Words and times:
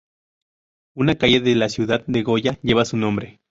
Una 0.95 1.15
calle 1.19 1.41
de 1.41 1.53
la 1.53 1.69
ciudad 1.69 2.03
de 2.07 2.23
Goya 2.23 2.57
lleva 2.63 2.85
su 2.85 2.97
nombre. 2.97 3.39